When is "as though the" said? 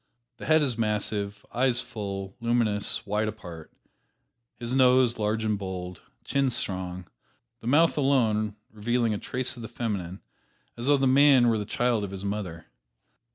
10.75-11.05